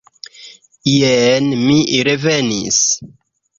[0.91, 1.77] Jen mi
[2.11, 2.83] revenis!